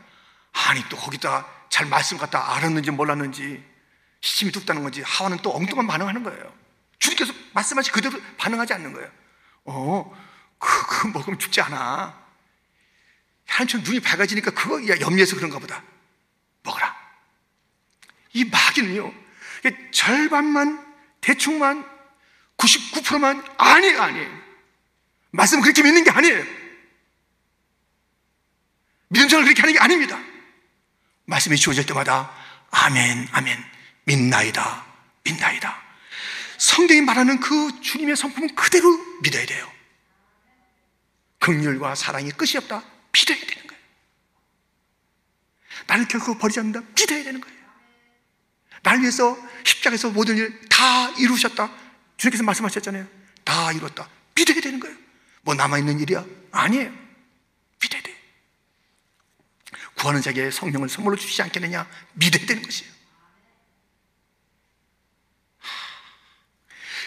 [0.53, 3.63] 아니, 또 거기다 잘 말씀 갖다 알았는지 몰랐는지
[4.19, 6.53] 시침이 둡다는 건지 하와는 또 엉뚱한 반응하는 거예요.
[6.99, 9.09] 주님께서 말씀하시 그대로 반응하지 않는 거예요.
[9.65, 10.17] 어,
[10.59, 12.19] 그, 그 먹으면 죽지 않아.
[13.47, 15.83] 한참 눈이 밝아지니까 그거 야, 염려해서 그런가 보다.
[16.63, 16.95] 먹어라.
[18.33, 19.13] 이 마귀는요,
[19.91, 21.85] 절반만, 대충만,
[22.57, 24.41] 99%만 아니에요, 아니에요.
[25.31, 26.60] 말씀을 그렇게 믿는 게 아니에요.
[29.11, 30.19] 믿음처럼 그렇게 하는 게 아닙니다.
[31.25, 32.33] 말씀이 주어질 때마다
[32.71, 33.63] 아멘, 아멘,
[34.05, 34.85] 믿나이다,
[35.23, 35.81] 믿나이다.
[36.57, 38.89] 성경이 말하는 그 주님의 성품은 그대로
[39.21, 39.71] 믿어야 돼요.
[41.39, 42.83] 극률과 사랑이 끝이 없다.
[43.11, 43.81] 믿어야 되는 거예요.
[45.87, 46.81] 나를 결코 버리지 않는다.
[46.95, 47.57] 믿어야 되는 거예요.
[48.83, 51.71] 나를 위해서 십자가에서 모든 일 다 이루셨다.
[52.17, 53.07] 주님께서 말씀하셨잖아요.
[53.43, 54.09] 다 이뤘다.
[54.33, 54.97] 믿어야 되는 거예요.
[55.41, 56.25] 뭐 남아있는 일이야?
[56.51, 56.91] 아니에요.
[57.81, 58.17] 믿어야 돼.
[60.01, 61.87] 구하는 자에게 성령을 선물로 주시지 않겠느냐?
[62.13, 62.91] 믿어야 되는 것이에요.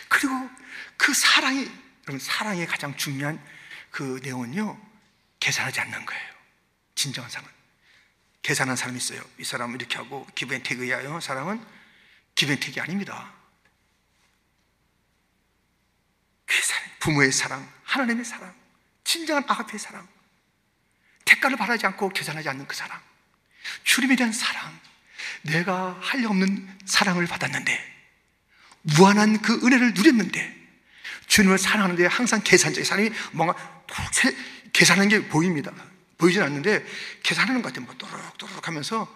[0.08, 0.48] 그리고
[0.96, 1.64] 그 사랑이,
[2.04, 3.44] 여러분, 사랑의 가장 중요한
[3.90, 4.80] 그 내용은요,
[5.40, 6.34] 계산하지 않는 거예요.
[6.94, 7.50] 진정한 사랑.
[8.42, 9.20] 계산한 사람이 있어요.
[9.40, 11.18] 이 사람은 이렇게 하고, 기브앤테이크야.
[11.18, 11.66] 사랑은
[12.36, 13.34] 기브앤테이크 아닙니다.
[16.46, 18.54] 계산, 부모의 사랑, 하나님의 사랑,
[19.02, 20.13] 진정한 아가페의 사랑,
[21.34, 23.00] 대가를 바라지 않고 계산하지 않는 그 사랑,
[23.84, 24.78] 주님에 대한 사랑,
[25.42, 27.94] 내가 할리 없는 사랑을 받았는데,
[28.82, 30.54] 무한한 그 은혜를 누렸는데
[31.26, 33.54] 주님을 사랑하는데 항상 계산적인 사람이 뭔가
[34.72, 35.72] 계산하는 게 보입니다.
[36.18, 36.84] 보이진 않는데
[37.22, 37.86] 계산하는 것 같아요.
[37.86, 39.12] 뭐 또록또록 하면서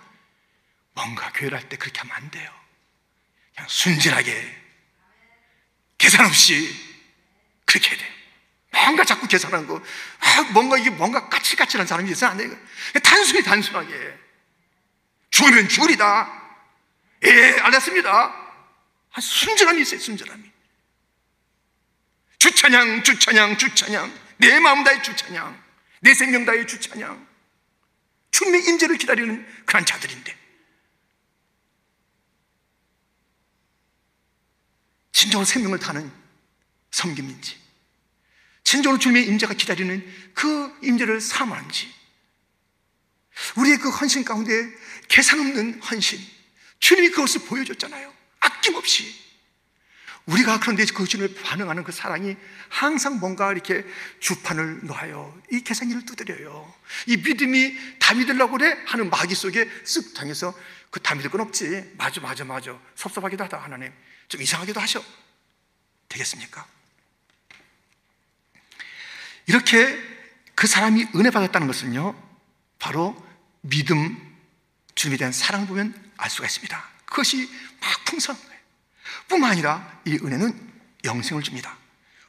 [0.94, 2.50] 뭔가 교회를 할 때 그렇게 하면 안 돼요.
[3.54, 4.62] 그냥 순진하게
[5.98, 6.74] 계산 없이
[7.66, 8.17] 그렇게 해야 돼요.
[8.84, 9.82] 뭔가 자꾸 계산하는 거,
[10.20, 12.56] 아, 뭔가 이게 뭔가 까칠까칠한 사람이 있어야 안 돼요.
[13.02, 14.18] 단순히 단순하게
[15.30, 16.32] 죽으면 죽으리다.
[17.24, 18.34] 예, 알았습니다.
[19.20, 20.50] 순전함이 있어요, 순전함이.
[22.38, 24.12] 주찬양, 주찬양, 주찬양.
[24.38, 25.60] 내 마음 다해 주찬양.
[26.00, 27.26] 내 생명 다해 주찬양.
[28.30, 30.38] 주님의 임재를 기다리는 그런 자들인데.
[35.12, 36.12] 진정으로 생명을 타는
[36.92, 37.58] 섬김인지,
[38.68, 41.90] 진정으로 주님의 임재가 기다리는 그 임재를 사모하는지,
[43.56, 44.52] 우리의 그 헌신 가운데
[45.08, 46.20] 계산 없는 헌신,
[46.78, 48.12] 주님이 그것을 보여줬잖아요.
[48.40, 49.26] 아낌없이.
[50.26, 52.36] 우리가 그런데 그 주님에 반응하는 그 사랑이
[52.68, 53.86] 항상 뭔가 이렇게
[54.20, 55.40] 주판을 놓아요.
[55.50, 56.74] 이 계산기를 두드려요.
[57.06, 58.76] 이 믿음이 다 믿으려고 그래?
[58.84, 60.54] 하는 마귀 속에 쓱 당해서
[60.90, 61.94] 그다 믿을 건 없지.
[61.96, 62.78] 맞아, 맞아, 맞아.
[62.96, 63.90] 섭섭하기도 하다, 하나님.
[64.28, 65.02] 좀 이상하기도 하셔.
[66.10, 66.77] 되겠습니까?
[69.48, 69.98] 이렇게
[70.54, 72.14] 그 사람이 은혜 받았다는 것은요,
[72.78, 73.16] 바로
[73.62, 74.16] 믿음,
[74.94, 76.84] 주님에 대한 사랑을 보면 알 수가 있습니다.
[77.06, 77.48] 그것이
[77.80, 78.60] 막 풍성한 거예요.
[79.26, 80.52] 뿐만 아니라 이 은혜는
[81.04, 81.76] 영생을 줍니다.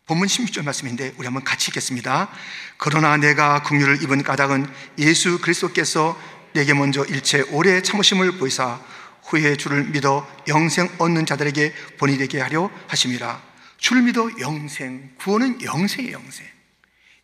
[0.05, 2.29] 본문 16절 말씀인데 우리 한번 같이 읽겠습니다.
[2.77, 6.19] 그러나 내가 긍휼을 입은 까닭은 예수 그리스도께서
[6.53, 8.81] 내게 먼저 일체 오래 참으심을 보이사
[9.23, 13.41] 후에 주를 믿어 영생 얻는 자들에게 본이 되게 하려 하심이라.
[13.77, 16.58] 주를 믿어 영생, 구원은 영생의 영생.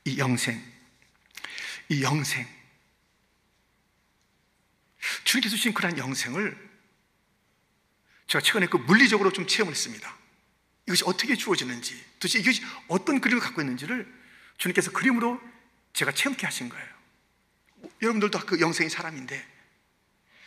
[0.06, 0.62] 이 영생,
[1.89, 2.48] 이 영생.
[5.24, 6.65] 주님께서 주신 그러한 영생을
[8.28, 10.15] 제가 최근에 그 물리적으로 좀 체험을 했습니다.
[10.88, 14.12] 이것이 어떻게 주어지는지, 도대체 이것이 어떤 그림을 갖고 있는지를
[14.58, 15.41] 주님께서 그림으로
[15.94, 16.96] 제가 체험케 하신 거예요.
[18.02, 19.54] 여러분들도 그 영생의 사람인데,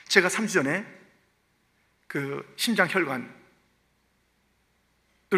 [0.09, 0.85] 제가 3주 전에
[2.07, 3.29] 그 심장 혈관을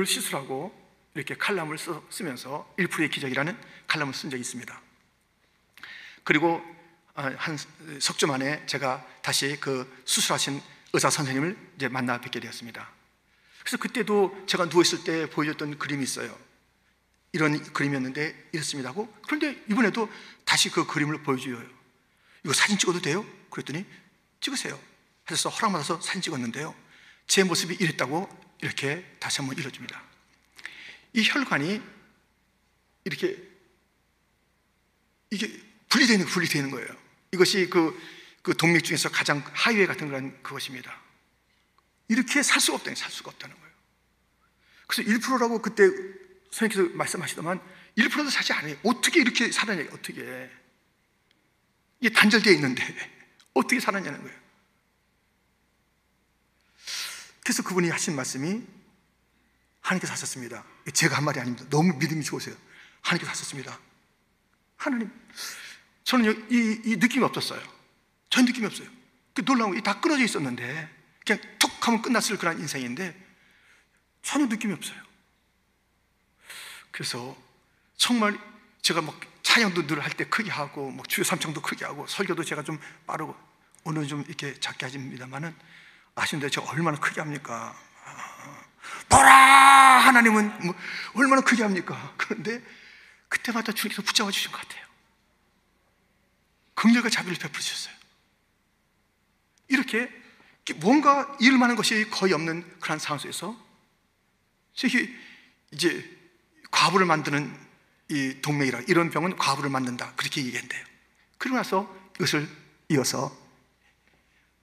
[0.07, 0.80] 시술하고
[1.21, 1.77] 이렇게 칼럼을
[2.09, 3.57] 쓰면서 1%의 기적이라는
[3.87, 4.81] 칼럼을 쓴 적이 있습니다.
[6.25, 6.63] 그리고
[7.15, 10.63] 아, 한석 주 만에 제가 다시 그 수술하신
[10.95, 12.89] 의사 선생님을 이제 만나 뵙게 되었습니다.
[13.61, 16.37] 그래서 그때도 제가 누워있을 때 보여줬던 그림이 있어요.
[17.33, 20.09] 이런 그림이었는데 이렇습니다 고 그런데 이번에도
[20.47, 21.63] 다시 그 그림을 보여줘요.
[22.45, 23.27] 이거 사진 찍어도 돼요?
[23.51, 23.85] 그랬더니
[24.41, 24.81] 찍으세요.
[25.31, 26.75] 해서 허락받아서 사진 찍었는데요.
[27.27, 28.27] 제 모습이 이랬다고
[28.63, 30.10] 이렇게 다시 한번 읽어줍니다.
[31.13, 31.83] 이 혈관이
[33.05, 33.37] 이렇게
[35.31, 36.89] 이게 분리되는 분리되는 거예요.
[37.33, 37.99] 이것이 그,
[38.43, 41.01] 그 동맥 중에서 가장 하위에 같은 그런 그것입니다.
[42.09, 43.71] 이렇게 살 수가 없다는 살 수가 없다는 거예요.
[44.87, 45.85] 그래서 1%라고 그때
[46.51, 47.61] 선생님께서 말씀하시더만
[47.97, 48.77] 1%도 사지 않아요.
[48.83, 50.51] 어떻게 이렇게 살았냐, 어떻게.
[52.01, 52.83] 이게 단절되어 있는데
[53.55, 54.41] 어떻게 살았냐는 거예요.
[57.43, 58.65] 그래서 그분이 하신 말씀이
[59.81, 60.65] 하나님께서 하셨습니다.
[60.93, 61.67] 제가 한 말이 아닙니다.
[61.71, 62.55] 너무 믿음이 좋으세요.
[63.03, 63.79] 하나님께서 하셨습니다.
[64.77, 65.11] 하나님,
[66.05, 67.61] 저는 이, 이 느낌이 없었어요.
[68.31, 68.89] 전 느낌이 없어요.
[69.35, 70.89] 그 놀라운 게 다 끊어져 있었는데,
[71.27, 73.15] 그냥 툭 하면 끝났을 그런 인생인데,
[74.23, 75.01] 전혀 느낌이 없어요.
[76.91, 77.37] 그래서
[77.97, 78.39] 정말
[78.83, 82.63] 제가 막 찬양도 늘 할 때 크게 하고, 막 주요 삼창도 크게 하고, 설교도 제가
[82.63, 83.35] 좀 빠르고,
[83.85, 85.55] 오늘 좀 이렇게 작게 하십니다만은,
[86.15, 87.79] 아시는데 저 얼마나 크게 합니까?
[89.11, 89.99] 보라!
[90.07, 90.75] 하나님은 뭐
[91.15, 92.15] 얼마나 크게 합니까?
[92.17, 92.63] 그런데
[93.29, 94.87] 그때마다 주님께서 붙잡아 주신 것 같아요.
[96.75, 97.95] 긍휼과 자비를 베풀어 주셨어요.
[99.69, 100.11] 이렇게
[100.77, 103.57] 뭔가 이을 만한 것이 거의 없는 그런 상황 속에서
[105.73, 106.19] 이제
[106.71, 107.69] 과부를 만드는
[108.09, 110.85] 이 동맥이라 이런 병은 과부를 만든다 그렇게 얘기한대요.
[111.39, 112.49] 그러고 나서 이것을
[112.89, 113.37] 이어서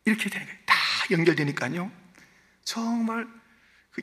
[0.05, 0.59] 이렇게 되는 거예요.
[0.65, 0.75] 다
[1.11, 1.91] 연결되니까요.
[2.63, 3.41] 정말 그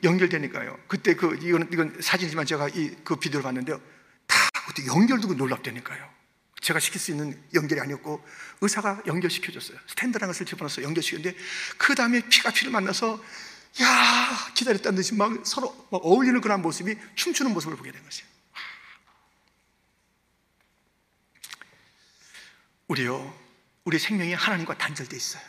[0.03, 0.77] 연결되니까요.
[0.87, 3.81] 그때 그 이건 이건 사진이지만 제가 이 그 비디오를 봤는데요.
[4.27, 4.35] 다
[4.67, 6.13] 그때 연결되고 놀랍다니까요.
[6.61, 8.25] 제가 시킬 수 있는 연결이 아니었고
[8.61, 9.77] 의사가 연결시켜줬어요.
[9.87, 11.37] 스탠드라는 것을 집어넣어서 연결시켰는데
[11.77, 13.23] 그 다음에 피가 피를 만나서
[13.81, 18.27] 야 기다렸다는 듯이 막 서로 막 어울리는 그런 모습이 춤추는 모습을 보게 된 것이에요.
[22.87, 23.39] 우리요,
[23.83, 25.43] 우리 생명이 하나님과 단절돼 있어요.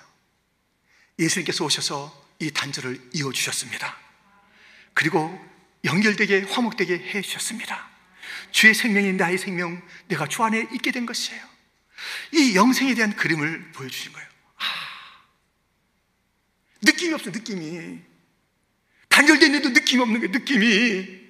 [1.18, 4.05] 예수님께서 오셔서 이 단절을 이어 주셨습니다.
[4.96, 5.38] 그리고
[5.84, 7.86] 연결되게 화목되게 해 주셨습니다.
[8.50, 11.46] 주의 생명이 나의 생명, 내가 주 안에 있게 된 것이에요.
[12.32, 14.26] 이 영생에 대한 그림을 보여주신 거예요.
[14.56, 14.64] 아,
[16.80, 18.00] 느낌이 없어, 느낌이.
[19.10, 21.26] 단절됐는데도 느낌이 없는 거예요, 느낌이.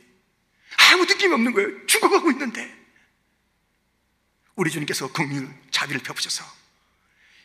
[0.93, 1.87] 아무 느낌이 없는 거예요.
[1.87, 2.73] 죽어가고 있는데.
[4.55, 6.45] 우리 주님께서 긍휼, 자비를 펴부셔서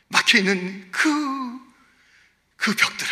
[0.10, 1.60] 막혀있는 그,
[2.58, 3.12] 그 벽들을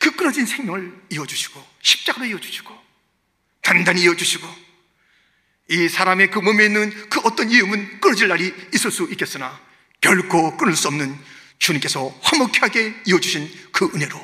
[0.00, 2.76] 그 끊어진 생명을 이어주시고 십자가로 이어주시고
[3.60, 4.48] 단단히 이어주시고
[5.68, 9.60] 이 사람의 그 몸에 있는 그 어떤 이음은 끊어질 날이 있을 수 있겠으나
[10.00, 11.16] 결코 끊을 수 없는
[11.58, 14.18] 주님께서 화목하게 이어주신 그 은혜로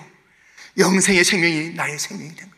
[0.79, 2.57] 영생의 생명이 나의 생명이 된 거예요.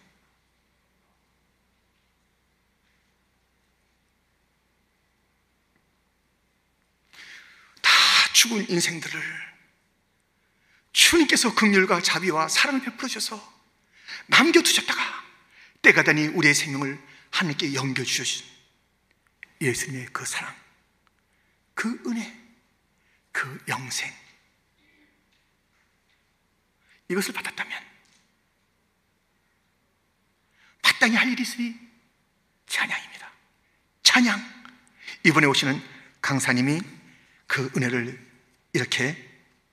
[7.82, 7.92] 다
[8.32, 9.20] 죽은 인생들을
[11.08, 13.58] 주님께서 긍휼과 자비와 사랑을 베풀어 주셔서
[14.26, 15.24] 남겨두셨다가
[15.80, 18.44] 때가 되니 우리의 생명을 하나님께 연겨주신
[19.62, 20.54] 예수님의 그 사랑,
[21.72, 22.38] 그 은혜,
[23.32, 24.12] 그 영생.
[27.08, 27.82] 이것을 받았다면
[30.82, 31.74] 마땅히 할 일이 있으니
[32.66, 33.32] 찬양입니다.
[34.02, 34.64] 찬양.
[35.24, 35.82] 이번에 오시는
[36.20, 36.82] 강사님이
[37.46, 38.26] 그 은혜를
[38.74, 39.16] 이렇게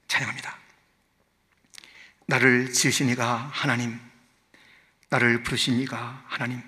[0.08, 0.65] 찬양합니다.
[2.28, 4.00] 나를 지으신 이가 하나님,
[5.10, 6.62] 나를 부르신 이가 하나님,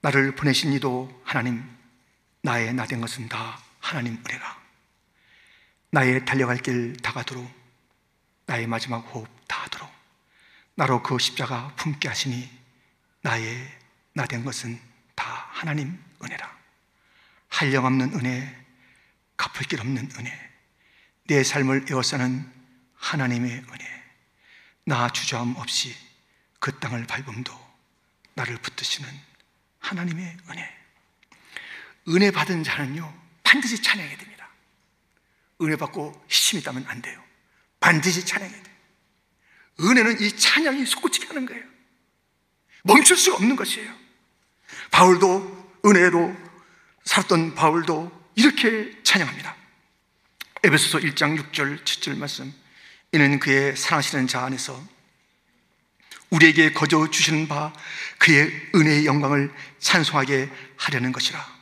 [0.00, 1.62] 나를 보내신 이도 하나님,
[2.42, 4.58] 나의 나 된 것은 다 하나님 은혜라.
[5.90, 7.50] 나의 달려갈 길 다가도록,
[8.46, 9.90] 나의 마지막 호흡 다하도록,
[10.76, 12.48] 나로 그 십자가 품게 하시니,
[13.22, 13.78] 나의
[14.14, 14.80] 나 된 것은
[15.14, 16.58] 다 하나님 은혜라.
[17.48, 18.66] 한량 없는 은혜,
[19.36, 20.50] 갚을 길 없는 은혜,
[21.26, 22.50] 내 삶을 에워싸는
[22.94, 23.97] 하나님의 은혜,
[24.88, 25.94] 나 주저함 없이
[26.60, 27.52] 그 땅을 밟음도
[28.32, 29.06] 나를 붙드시는
[29.80, 30.76] 하나님의 은혜.
[32.08, 34.48] 은혜 받은 자는요, 반드시 찬양해야 됩니다.
[35.60, 37.22] 은혜 받고 힘이 있다면 안 돼요.
[37.80, 38.74] 반드시 찬양해야 돼요.
[39.80, 41.62] 은혜는 이 찬양이 솟구치게 하는 거예요.
[42.82, 43.94] 멈출 수 없는 것이에요.
[44.90, 46.34] 바울도 은혜로
[47.04, 49.54] 살았던 바울도 이렇게 찬양합니다.
[50.64, 52.54] 에베소서 1장 6절 7절 말씀.
[53.12, 54.82] 이는 그의 사랑하시는 자 안에서
[56.30, 57.72] 우리에게 거저 주시는 바
[58.18, 61.58] 그의 은혜의 영광을 찬송하게 하려는 것이라.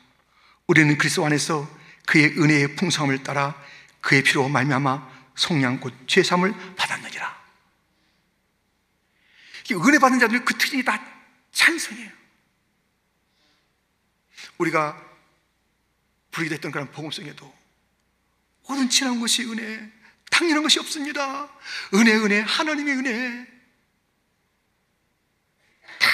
[0.66, 1.68] 우리는 그리스도 안에서
[2.06, 3.54] 그의 은혜의 풍성함을 따라
[4.00, 7.36] 그의 피로 말미암아 속량 곧 죄삼을 받았느니라.
[9.72, 11.04] 은혜 받는 자들 그 특징이 다
[11.52, 12.10] 찬송이에요.
[14.58, 15.04] 우리가
[16.30, 17.52] 부르게 됐던 그런 복음성에도
[18.68, 19.92] 모든 친한 것이 은혜,
[20.36, 21.48] 당연한 것이 없습니다.
[21.94, 23.46] 은혜, 은혜, 하나님의 은혜.
[25.98, 26.10] 다.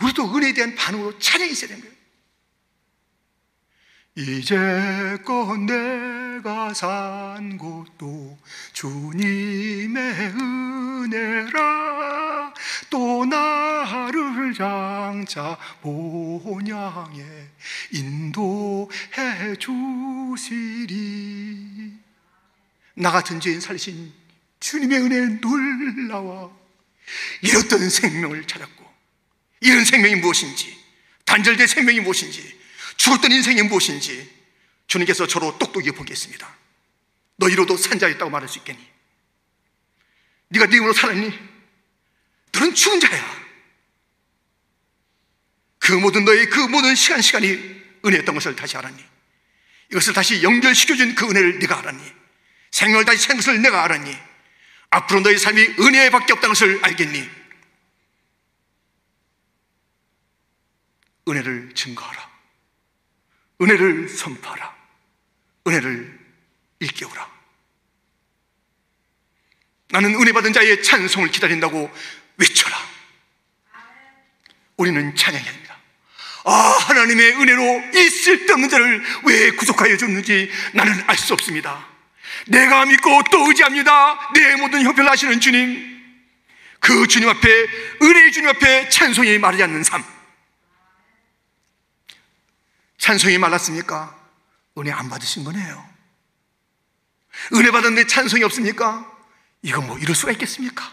[0.00, 1.94] 우리도 은혜에 대한 반응으로 찬양이 있어야 되는 거예요.
[4.16, 8.38] 이제껏 내가 산 곳도
[8.72, 11.74] 주님의 은혜라
[12.90, 17.24] 또 나를 장차 본향에
[17.90, 21.24] 인도해 주시리
[22.94, 24.12] 나 같은 죄인 살리신
[24.60, 26.50] 주님의 은혜에 놀라와
[27.42, 28.84] 잃었던 생명을 찾았고
[29.60, 30.78] 이런 생명이 무엇인지
[31.24, 32.60] 단절된 생명이 무엇인지
[32.96, 34.32] 죽었던 인생이 무엇인지
[34.86, 36.54] 주님께서 저로 똑똑히 보겠습니다.
[37.36, 38.86] 너희로도 산자였다고 말할 수 있겠니?
[40.48, 41.32] 네가 네 힘으로 살았니?
[42.52, 43.44] 너는 죽은 자야.
[45.78, 47.46] 그 모든 너의 그 모든 시간 시간이
[48.04, 49.04] 은혜였던 것을 다시 알았니?
[49.90, 52.23] 이것을 다시 연결시켜준 그 은혜를 네가 알았니?
[52.74, 54.18] 생명을 다시 생 것을 내가 알았니?
[54.90, 57.30] 앞으로 너의 삶이 은혜밖에 없다는 것을 알겠니?
[61.28, 62.30] 은혜를 증거하라.
[63.62, 64.74] 은혜를 선포하라.
[65.68, 66.18] 은혜를
[66.80, 67.30] 일깨우라.
[69.90, 71.90] 나는 은혜 받은 자의 찬송을 기다린다고
[72.38, 72.76] 외쳐라.
[74.76, 75.78] 우리는 찬양해야 합니다.
[76.44, 76.50] 아,
[76.88, 81.93] 하나님의 은혜로 이 쓸데없는 자를 왜 구속하여 줬는지 나는 알 수 없습니다.
[82.46, 84.32] 내가 믿고 또 의지합니다.
[84.32, 85.94] 내 모든 형편을 하시는 주님.
[86.80, 87.48] 그 주님 앞에,
[88.02, 90.04] 은혜의 주님 앞에 찬송이 마르지 않는 삶.
[92.98, 94.18] 찬송이 말랐습니까?
[94.78, 95.94] 은혜 안 받으신 거네요.
[97.54, 99.10] 은혜 받았는데 찬송이 없습니까?
[99.62, 100.92] 이거 뭐 이럴 수가 있겠습니까?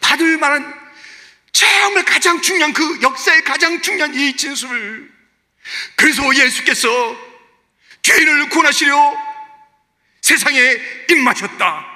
[0.00, 0.72] 받을 만한
[1.52, 5.12] 정말 가장 중요한 그 역사의 가장 중요한 이 진술을
[5.96, 6.88] 그래서 예수께서
[8.04, 9.16] 죄인을 구원하시려
[10.20, 10.60] 세상에
[11.10, 11.86] 입마셨다.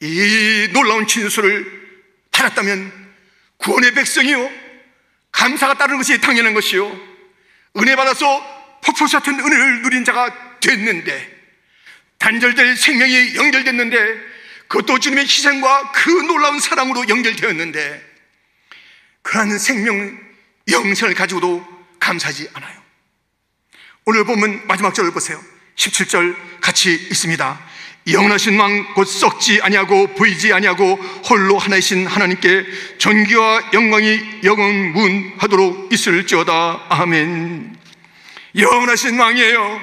[0.00, 1.84] 이 놀라운 진술을
[2.32, 3.14] 받았다면
[3.58, 4.50] 구원의 백성이요.
[5.30, 6.84] 감사가 따르는 것이 당연한 것이요.
[7.76, 11.34] 은혜 받아서 폭포 같은 은혜를 누린 자가 됐는데,
[12.18, 13.96] 단절될 생명이 연결됐는데,
[14.68, 18.14] 그것도 주님의 희생과 그 놀라운 사랑으로 연결되었는데,
[19.22, 20.18] 그러한 생명,
[20.70, 21.66] 영생을 가지고도
[21.98, 22.83] 감사하지 않아요.
[24.06, 25.40] 오늘 보면 마지막 절을 보세요.
[25.76, 27.60] 17절 같이 있습니다.
[28.06, 30.96] 영원하신 왕 곧 썩지 아니하고 보이지 아니하고
[31.30, 32.66] 홀로 하나이신 하나님께
[32.98, 37.78] 전기와 영광이 영원문하도록 있을지어다 아멘
[38.56, 39.80] 영원하신 왕이에요.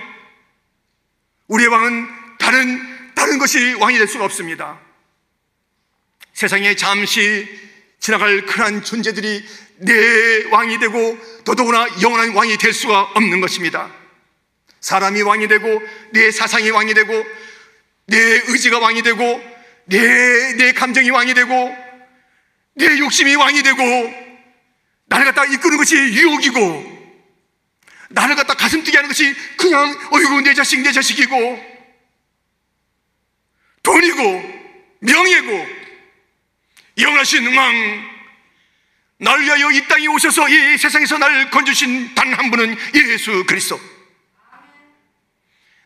[1.48, 2.08] 우리의 왕은
[2.38, 4.80] 다른, 다른 것이 왕이 될 수가 없습니다.
[6.34, 7.48] 세상에 잠시
[8.00, 9.44] 지나갈 그러한 존재들이
[9.78, 14.01] 내 왕이 되고 더더구나 영원한 왕이 될 수가 없는 것입니다.
[14.82, 17.26] 사람이 왕이 되고 내 사상이 왕이 되고
[18.08, 19.42] 내 의지가 왕이 되고
[19.86, 21.76] 내, 내 감정이 왕이 되고
[22.76, 23.84] 내 욕심이 왕이 되고
[25.06, 27.00] 나를 갖다 이끄는 것이 유혹이고
[28.10, 31.72] 나를 갖다 가슴 뛰게 하는 것이 그냥 어이구 내 자식 내 자식이고
[33.84, 34.62] 돈이고
[35.00, 35.68] 명예고
[36.98, 38.12] 영원하신 왕
[39.18, 43.80] 나를 위하여 이 땅에 오셔서 이 세상에서 나를 건주신 단 한 분은 예수 그리스도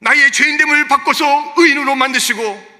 [0.06, 2.76] 나의 죄인됨을 바꿔서 의인으로 만드시고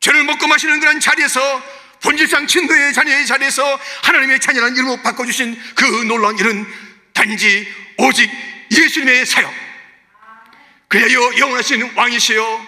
[0.00, 1.62] 죄를 먹고 마시는 그런 자리에서
[2.02, 6.66] 본질상 친도의 자녀의 자리에서 하나님의 자녀라는 이름으로 바꿔주신 그 놀라운 일은
[7.12, 7.68] 단지
[7.98, 8.30] 오직
[8.70, 9.52] 예수님의 사역.
[10.88, 12.66] 그래요 영원하신 왕이시여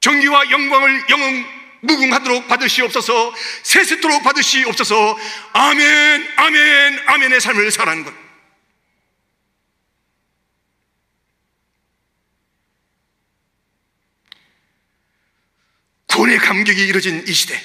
[0.00, 1.46] 정기와 영광을 영원
[1.80, 5.18] 무궁하도록 받으시옵소서 세세토록 받으시옵소서.
[5.54, 8.21] 아멘 아멘 아멘의 삶을 살아가는 것
[16.22, 17.60] 구원의 감격이 이루어진 이 시대.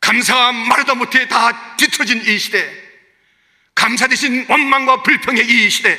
[0.00, 2.66] 감사와 말하다 못해 다 뒤틀어진 이 시대.
[3.74, 5.98] 감사 대신 원망과 불평의 이 시대.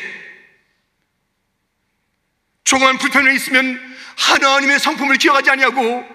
[2.63, 6.07] 조그만 불평이 있으면 하나님의 성품을 기억하지 아니하고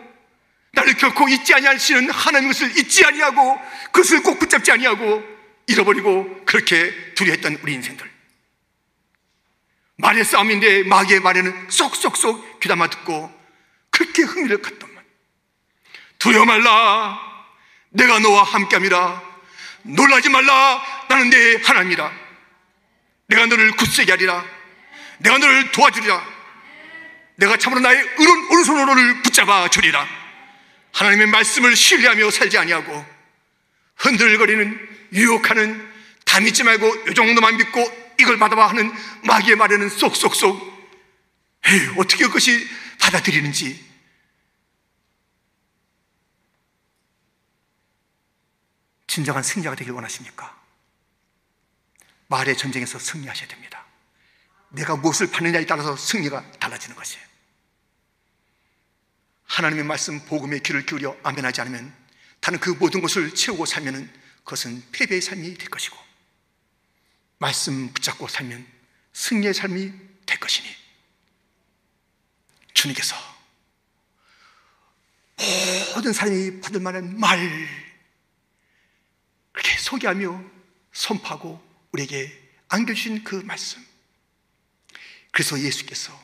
[0.72, 3.61] 나를 결코 잊지 아니하시는 하나님의 것을 잊지 아니하고
[3.93, 5.22] 그것을 꼭 붙잡지 아니하고
[5.68, 8.11] 잃어버리고 그렇게 두려했던 우리 인생들.
[9.99, 13.39] 말의 싸움인데 마귀의 말에는 쏙쏙쏙 귀담아 듣고
[14.01, 15.05] 그렇게 흥미를 갖더만
[16.18, 17.18] 두려워 말라.
[17.90, 19.22] 내가 너와 함께함이라.
[19.82, 20.82] 놀라지 말라.
[21.09, 22.11] 나는 내 하나님이라.
[23.26, 24.44] 내가 너를 굳세게 하리라.
[25.18, 26.40] 내가 너를 도와주리라.
[27.36, 30.07] 내가 참으로 나의 오른, 오른손으로 를 붙잡아 주리라.
[30.92, 33.07] 하나님의 말씀을 신뢰하며 살지 아니하고
[33.96, 35.90] 흔들거리는 유혹하는
[36.24, 38.92] 다 믿지 말고 이 정도만 믿고 이걸 받아봐 하는
[39.24, 40.70] 마귀의 말에는 쏙쏙쏙
[41.66, 42.66] 에이, 어떻게 그것이
[42.98, 43.89] 받아들이는지
[49.11, 50.57] 진정한 승자가 되길 원하십니까?
[52.29, 53.85] 말의 전쟁에서 승리하셔야 됩니다.
[54.69, 57.27] 내가 무엇을 받느냐에 따라서 승리가 달라지는 것이에요.
[59.47, 61.93] 하나님의 말씀 복음에 귀를 기울여 아멘하지 않으면
[62.39, 64.09] 다른 그 모든 것을 채우고 살면은
[64.45, 65.97] 그것은 패배의 삶이 될 것이고
[67.39, 68.65] 말씀 붙잡고 살면
[69.13, 69.93] 승리의 삶이
[70.25, 70.69] 될 것이니
[72.75, 73.17] 주님께서
[75.97, 77.89] 모든 사람이 받을 만한 말
[79.61, 80.43] 그렇게 소개하며
[80.93, 83.85] 선포하고 우리에게 안겨주신 그 말씀.
[85.31, 86.19] 그래서 예수께서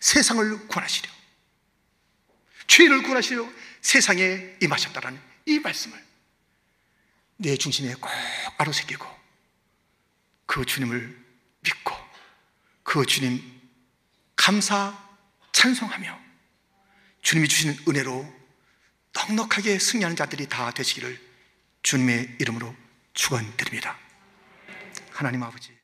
[0.00, 1.10] 세상을 구원하시려
[2.66, 3.46] 죄인을 구원하시려
[3.82, 6.02] 세상에 임하셨다라는 이 말씀을
[7.36, 8.10] 내 중심에 꼭
[8.56, 9.06] 아로새기고
[10.46, 11.24] 그 주님을
[11.60, 11.94] 믿고
[12.82, 13.60] 그 주님
[14.34, 14.98] 감사
[15.52, 16.18] 찬송하며
[17.20, 18.39] 주님이 주시는 은혜로
[19.14, 21.18] 넉넉하게 승리하는 자들이 다 되시기를
[21.82, 22.74] 주님의 이름으로
[23.14, 23.98] 축원드립니다.
[25.10, 25.79] 하나님 아버지